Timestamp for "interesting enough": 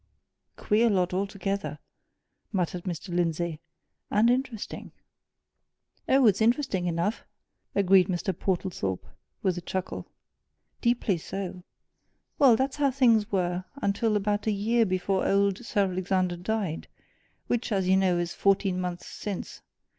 6.41-7.23